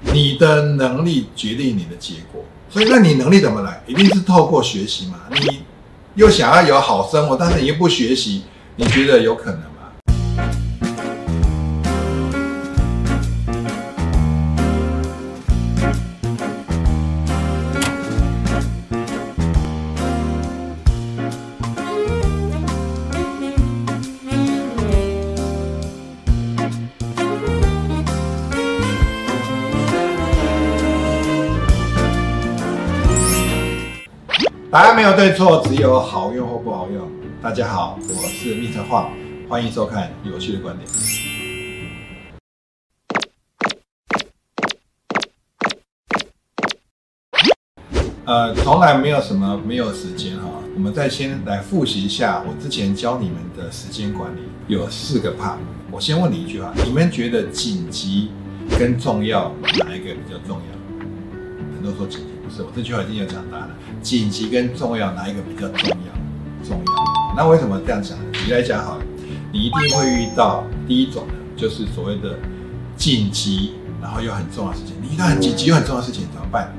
[0.00, 3.82] 你的能力决定你的结果，所以那你能力怎么来？
[3.86, 5.20] 一定是透过学习嘛。
[5.30, 5.60] 你
[6.14, 8.42] 又想要有好生活，但是你又不学习，
[8.76, 9.60] 你觉得有可能
[34.72, 37.10] 答案没有对错，只有好用或不好用。
[37.42, 39.10] 大家好，我是密特晃，
[39.48, 40.88] 欢迎收看有趣的观点。
[48.24, 50.44] 呃，从来没有什么没有时间哈。
[50.76, 55.56] 我们再先来复习一下我之前教你们的时间管理，有四个 part。
[55.90, 58.30] 我先问你一句话：你们觉得紧急
[58.78, 61.04] 跟重要哪一个比较重要？
[61.74, 62.39] 很多说紧急。
[62.50, 63.74] 是我这句话已经有讲答案了。
[64.02, 66.66] 紧急跟重要哪一个比较重要？
[66.66, 66.84] 重要。
[67.36, 68.24] 那为什么这样讲呢？
[68.32, 69.02] 举来讲好了，
[69.52, 72.38] 你一定会遇到第一种呢，就是所谓的
[72.96, 74.94] 紧急，然后又很重要的事情。
[75.00, 76.72] 你遇到很紧急又很重要的事情怎么办？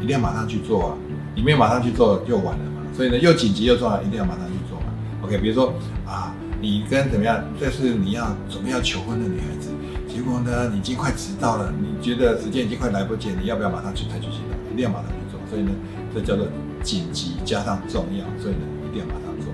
[0.00, 0.96] 一定要马上去做啊！
[1.34, 2.82] 你没有马上去做就晚了嘛。
[2.94, 4.86] 所以呢，又紧急又重要，一定要马上去做嘛。
[5.22, 5.72] OK，比如说
[6.06, 7.42] 啊，你跟怎么样？
[7.58, 9.70] 这是你要准备要求婚的女孩子，
[10.06, 14.45] 结果呢，你已经快迟到了，你觉得时间已经快来不及，你要不要马上去采取行动？
[14.76, 15.70] 定要马上去做，所以呢，
[16.14, 16.46] 这叫做
[16.82, 19.52] 紧急加上重要，所以呢，一定要马上做。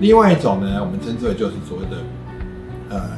[0.00, 1.98] 另外一种呢，我们称之为就是所谓的
[2.90, 3.10] 呃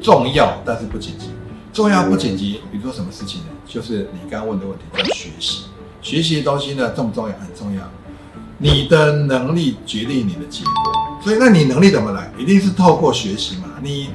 [0.00, 1.28] 重要但是不紧急，
[1.72, 3.46] 重要不紧急，比如说什么事情呢？
[3.66, 5.64] 就是你刚刚问的问题，叫学习。
[6.00, 7.36] 学习的东西呢重不重要？
[7.36, 7.82] 很重要。
[8.58, 10.72] 你的能力决定你的结果，
[11.22, 12.32] 所以那你能力怎么来？
[12.38, 13.64] 一定是透过学习嘛。
[13.82, 14.08] 你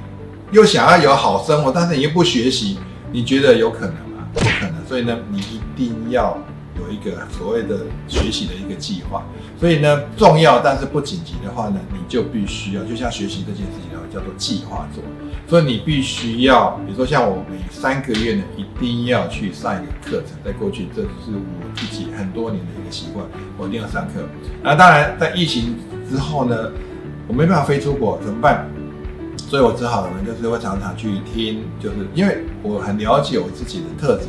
[0.51, 2.79] 又想要有好生活，但是你又不学习，
[3.11, 4.27] 你觉得有可能吗？
[4.33, 4.75] 不可能。
[4.87, 6.35] 所以呢，你一定要。
[6.79, 9.23] 有一个所谓的学习的一个计划，
[9.59, 15.03] 所以呢，重要但是不紧急的话呢，你就必须要，就像学习这件事情的话，叫做计划做。
[15.47, 20.37] 所以你必须要，比如说像我每三个月呢，一定要去上一个课程。
[20.45, 23.25] 在过去，这是我自己很多年的一个习惯，
[23.57, 24.23] 我一定要上课。
[24.63, 25.75] 那当然，在疫情
[26.09, 26.71] 之后呢，
[27.27, 28.65] 我没办法飞出国，怎么办？
[29.37, 34.27] 所以我只好呢，就是会常常去听，就是因为我很了解我自己的特质，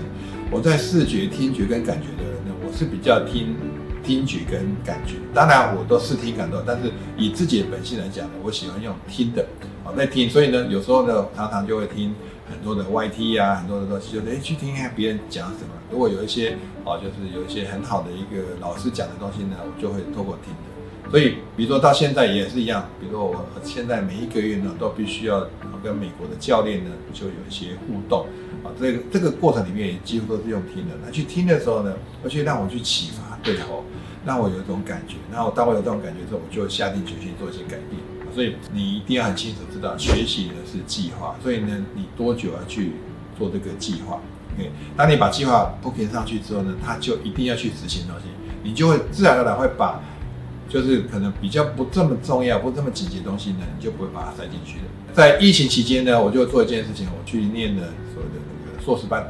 [0.50, 2.31] 我在视觉、听觉跟感觉的。
[2.72, 3.54] 是比较听
[4.02, 9.46] 听觉跟感觉，当然我都视听感动，但是以自己的本性来讲呢，我喜欢用听的，
[9.84, 12.14] 啊，在听，所以呢，有时候呢，常常就会听
[12.50, 15.68] 很多的 YT 啊，很多的东西，就哎去听看别人讲什么。
[15.90, 20.81] 如果有一些啊，就是有一些很好的一个老师讲的东西呢，我就会透过听的。
[21.10, 25.46] 所以，比如说到现在也是一样，比如说我现在每一个月呢，都必须要
[25.82, 28.26] 跟美国的教练呢，就有一些互动。
[28.64, 30.94] 啊，这个这个过程里面也几乎都是用听的。
[31.04, 31.92] 那去听的时候呢，
[32.22, 33.84] 而且让我去启发对头，
[34.24, 35.16] 让我有一种感觉。
[35.32, 38.00] 然后当我有这种感觉之后，我就下定决心做一些改变。
[38.32, 41.34] 所以你一定要很清楚知道，学习呢是计划。
[41.42, 42.92] 所以呢，你多久要去
[43.36, 44.20] 做这个计划
[44.54, 48.26] ？OK，当你把计划铺平上去之后呢，他就一定要去执行东西，
[48.62, 50.00] 你就会自然而然会把，
[50.68, 54.84] 就是可能比较不这么重要、不这么紧急的东西呢，你就不会把它塞进去的。
[55.12, 57.82] 在疫情期间呢，我就做一件事情，我去念了
[58.14, 58.82] 所谓的那个。
[58.82, 59.22] 硕士班，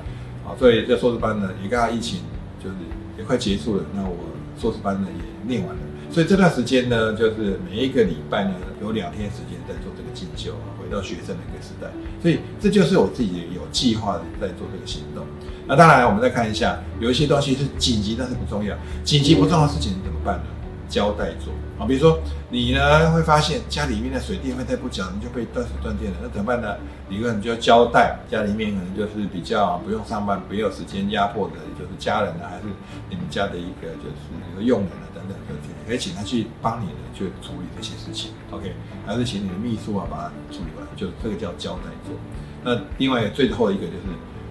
[0.46, 2.20] 啊，所以这硕士班呢，也刚好疫情
[2.58, 2.76] 就是
[3.18, 4.16] 也快结束了，那我
[4.58, 11.88] 硕士班呢也念完了，所以这段时间呢，就是每一个礼拜呢有两天时间在做这个进修，回到学生的一个时代，
[12.22, 15.22] 所以这就是我自己有计划的在做这个行动。
[15.66, 20.44] 那当然，我们再看一下，有一些东西是紧急但是不重要，紧急不重要的事情怎么办呢？
[20.92, 21.50] 交代做。
[21.80, 22.20] 啊，比如说
[22.50, 26.76] 你呢会发现家里面的水电费再不缴，你就被断水断电了，那怎么办呢？
[27.08, 32.64] 你可能就要交代家里面可能就是比较不用上班、没有时间压迫的，就是家人呢，还是
[33.08, 38.32] 你们家的一个就是一个佣人啊等等，就可以请他去帮你呢去处理这些事情。
[38.50, 38.74] OK，
[39.06, 42.14] 还是请你的秘书啊把它处理完，就这个叫交代做。
[42.62, 44.04] 那另外最后一个就是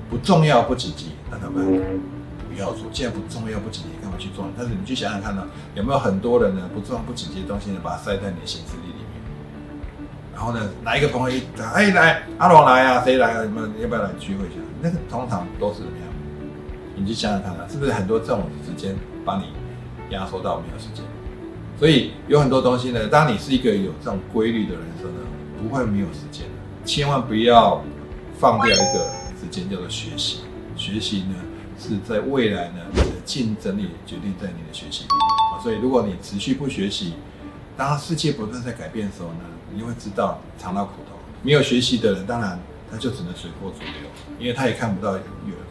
[0.10, 2.21] 不重要不紧急，那怎么办？
[2.54, 4.46] 不要做，既然不重要不紧急，干嘛去做？
[4.58, 9.22] 但是你去想想看呢，有没有很多人呢不重要不紧急的东西呢，把它塞在你的行事历里面？
[10.36, 11.42] 然后呢，哪一个朋友一
[11.74, 13.44] 哎来阿龙来啊，谁来啊？
[13.46, 14.58] 你们要不要来聚会一下？
[14.82, 16.08] 那个通常都是怎么样？
[16.96, 19.46] 你去想想看啊，是不是很多这种时间把你
[20.10, 21.06] 压缩到没有时间？
[21.80, 25.20] 所以有很多东西呢，当你是一个有这种规律的人时候呢，
[25.62, 26.46] 不会没有时间。
[26.84, 27.84] 千万不要
[28.40, 30.42] 放掉一个时间叫做学习，
[30.76, 31.36] 学习呢。
[31.82, 37.16] 是在未来呢，你的竞争力决定在你的学习啊，所以如果你持续不学习，
[37.76, 39.40] 当世界不断在改变的时候呢，
[39.74, 41.18] 你就会知道尝到苦头。
[41.42, 42.60] 没有学习的人，当然
[42.92, 45.24] 他就只能随波逐流，因为他也看不到远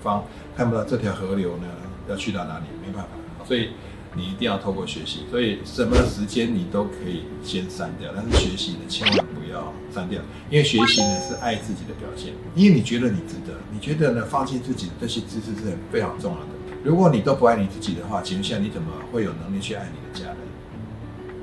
[0.03, 0.25] 方，
[0.57, 1.69] 看不到这条河流呢
[2.09, 3.11] 要去到哪里，没办法。
[3.47, 3.71] 所以
[4.17, 10.21] 你一定要透过学习，所以什么时间你都可以先删掉，但是学习呢千万要删掉，
[10.51, 16.47] 因为学习呢是爱自己的表现，因为你觉得你值得，你觉得呢放弃自己的这些知识是很非常重要的。
[16.83, 20.39] 如果你都不爱你自己的话，请问下你怎么会有能力去爱你的家人？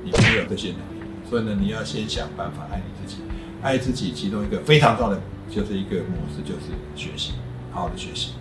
[0.04, 3.20] 你没有这些能力，所以呢，你要先想办法爱你自己。
[3.60, 5.20] 爱自己，其中一个非常重要的
[5.50, 7.32] 就是一个模式，就是学习，
[7.72, 8.32] 好好的学习。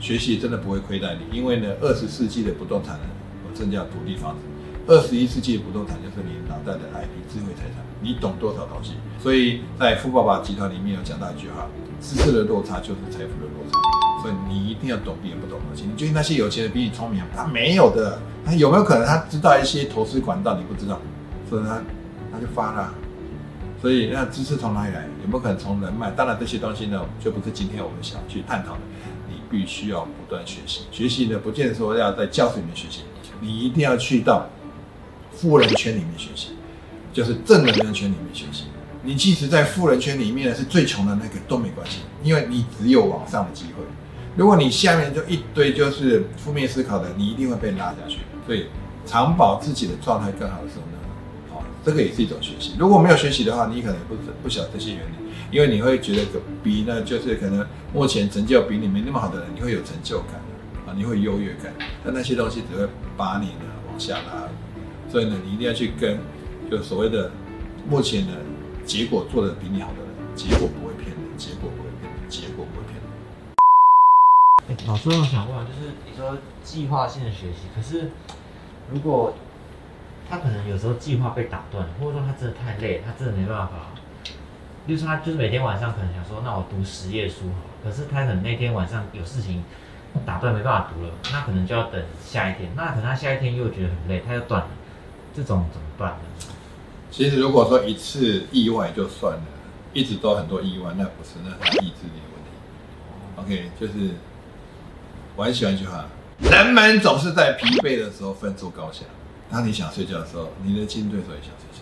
[0.00, 3.06] 学习真的不会亏待你，因为呢，二十世纪的不动产呢，
[3.46, 4.40] 我正叫土地房子；
[4.86, 8.92] 二十一世纪的不动产就是你脑袋的 IP 智慧财产，你懂多少东西？
[9.18, 11.66] 所以在富爸爸集团里面有讲到一句话：
[12.02, 13.78] 知识的落差就是财富的落差。
[14.22, 15.84] 所以你一定要懂别人不懂的东西。
[15.90, 18.18] 你觉得那些有钱人比你聪明，他没有的。
[18.44, 21.00] 他有没有可能他知道一些投资管道你不知道？
[21.48, 21.80] 所以他
[22.32, 22.92] 他就发了。
[23.80, 25.06] 所以那知识从哪里来？
[25.22, 26.10] 有没有可能从人脉？
[26.10, 28.80] 当然这些东西呢，就不是今天我们想去探讨的。
[29.28, 33.02] 你必须要不断学习，学习呢，不见得说要在教室里面学习，
[33.40, 34.46] 你一定要去到
[35.44, 36.52] 富人圈里面学习，
[37.12, 38.64] 就是正能量圈里面学习。
[39.02, 43.84] 你即使在富人圈里面是最穷的那个都没关系，因为你只有往上的机会。
[44.36, 48.20] 如果你下面就一堆就是负面思考的，你一定会被拉下去。
[48.46, 48.68] 所以
[49.04, 51.62] 长保自己的状态更好的时候呢？
[51.84, 52.72] 这个也是一种学习。
[52.78, 55.14] 如果没有学习的话，你可能不不晓这些原理，
[55.50, 56.22] 因为你会觉得
[56.62, 60.40] 比呢，就是可能目前成就比你没那么好的人，你会有成就感
[60.86, 61.70] 啊，你会优越感。
[62.02, 62.88] 但那些东西只会
[63.18, 64.48] 把你呢往下拉。
[65.08, 66.18] 所以呢，你一定要去跟，
[66.70, 67.30] 就所谓的
[67.88, 68.32] 目前呢
[68.84, 73.04] 结果做的比你好的人，结果不会骗人，结果不会骗人，结果不会骗人。
[74.86, 78.10] 老师，我想问，就是你说计划性的学习，可是
[78.90, 79.34] 如果
[80.28, 83.72] 他可能有时候计划被打断，或者说他真的太累，他真的没办法。
[84.86, 89.64] 就是他就是每天晚上可能想说，那我读十页书好，可是他可能那天晚上有事情
[90.26, 92.70] 打断，没办法读了，那可能就要等下一天。
[92.76, 94.68] 那可能他下一天又觉得很累，他又断了，
[95.34, 96.52] 这种怎么办呢？
[97.10, 99.42] 其实如果说一次意外就算了，
[99.92, 102.50] 一直都很多意外，那不是那是意志力的问题。
[103.36, 104.14] OK，就是
[105.36, 106.06] 我很喜欢一句话：
[106.40, 109.04] 人们总是在疲惫的时候分出高下。
[109.50, 111.80] 当你想睡觉的时候，你的竞争对手也想睡觉。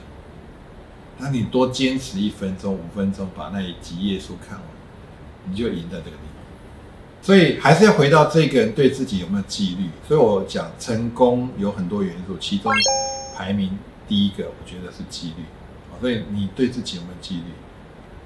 [1.18, 4.66] 当你多坚持一分钟、五分钟，把那几页书看完，
[5.44, 6.42] 你就赢在这个地方。
[7.22, 9.88] 所以还是要回到这个人对自己有没有纪律。
[10.06, 12.70] 所以我讲成功有很多元素，其中
[13.42, 15.44] 排名第一个，我觉得是纪律。
[16.00, 17.52] 所以你对自己有没有纪律？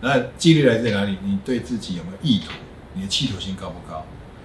[0.01, 1.17] 那纪律来自哪里？
[1.23, 2.53] 你对自己有没有意图？
[2.93, 4.05] 你的企图心高不高？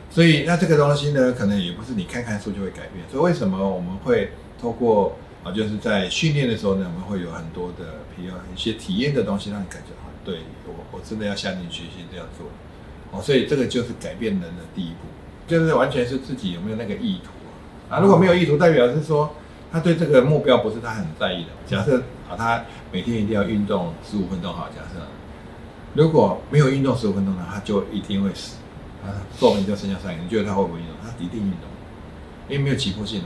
[0.09, 3.03] 所以那这个东西呢，可能也不是你看看书就会改变。
[3.11, 4.31] 所以为什么我们会？
[4.61, 12.45] 透过啊，就是在训练的时候呢，我们会有很多的，比如一些体验的东西，让你感觉啊，对我我真的要下定决心这样做，
[13.09, 15.07] 哦，所以这个就是改变人的第一步，
[15.47, 17.31] 就是完全是自己有没有那个意图
[17.89, 18.01] 啊。
[18.01, 19.33] 如果没有意图，代表是说
[19.71, 21.49] 他对这个目标不是他很在意的。
[21.65, 24.99] 假设啊，他每天一定要运动十五分钟，好，假设
[25.93, 28.57] 如果没有运动十五分钟呢，他就一定会死
[29.03, 30.25] 啊，寿命就剩下三年。
[30.25, 30.95] 你觉得他会不会运动？
[31.01, 31.69] 他一定运动，
[32.49, 33.23] 因为没有急迫性。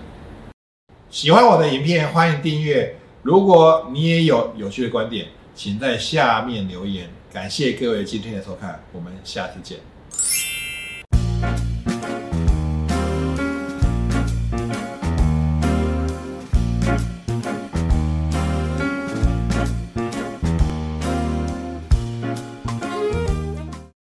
[1.09, 2.97] 喜欢我的影片，欢迎订阅。
[3.23, 7.09] 如果你也有有趣的观点，请在下面留言。
[7.33, 9.79] 感谢各位今天的收看，我们下次见。